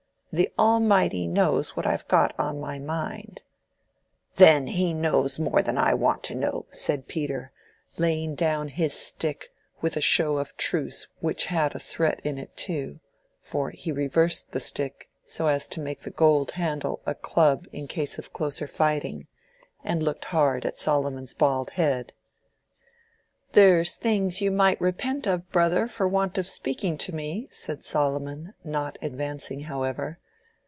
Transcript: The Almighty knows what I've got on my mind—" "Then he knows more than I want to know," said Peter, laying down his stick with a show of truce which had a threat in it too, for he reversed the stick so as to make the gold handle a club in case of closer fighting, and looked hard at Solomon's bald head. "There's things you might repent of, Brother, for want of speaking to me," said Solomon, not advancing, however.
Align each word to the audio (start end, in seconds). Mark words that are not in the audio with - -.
The 0.33 0.49
Almighty 0.57 1.27
knows 1.27 1.75
what 1.75 1.85
I've 1.85 2.07
got 2.07 2.33
on 2.39 2.61
my 2.61 2.79
mind—" 2.79 3.41
"Then 4.35 4.67
he 4.67 4.93
knows 4.93 5.37
more 5.37 5.61
than 5.61 5.77
I 5.77 5.93
want 5.93 6.23
to 6.23 6.35
know," 6.35 6.67
said 6.69 7.09
Peter, 7.09 7.51
laying 7.97 8.35
down 8.35 8.69
his 8.69 8.93
stick 8.93 9.49
with 9.81 9.97
a 9.97 9.99
show 9.99 10.37
of 10.37 10.55
truce 10.55 11.07
which 11.19 11.47
had 11.47 11.75
a 11.75 11.79
threat 11.79 12.21
in 12.23 12.37
it 12.37 12.55
too, 12.55 13.01
for 13.41 13.71
he 13.71 13.91
reversed 13.91 14.53
the 14.53 14.61
stick 14.61 15.09
so 15.25 15.47
as 15.47 15.67
to 15.67 15.81
make 15.81 15.99
the 15.99 16.09
gold 16.09 16.51
handle 16.51 17.01
a 17.05 17.13
club 17.13 17.67
in 17.73 17.89
case 17.89 18.17
of 18.17 18.31
closer 18.31 18.67
fighting, 18.67 19.27
and 19.83 20.01
looked 20.01 20.23
hard 20.23 20.65
at 20.65 20.79
Solomon's 20.79 21.33
bald 21.33 21.71
head. 21.71 22.13
"There's 23.51 23.95
things 23.95 24.39
you 24.39 24.49
might 24.49 24.79
repent 24.79 25.27
of, 25.27 25.51
Brother, 25.51 25.89
for 25.89 26.07
want 26.07 26.37
of 26.37 26.47
speaking 26.47 26.97
to 26.99 27.11
me," 27.13 27.49
said 27.51 27.83
Solomon, 27.83 28.53
not 28.63 28.97
advancing, 29.01 29.63
however. 29.63 30.19